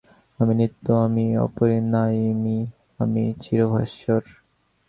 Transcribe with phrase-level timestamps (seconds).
[0.39, 2.59] আমি নিত্য, আমি অপরিণামী,
[2.99, 4.23] আমি চির-ভাস্বর।